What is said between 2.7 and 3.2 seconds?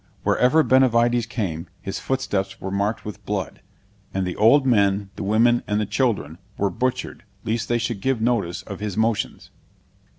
marked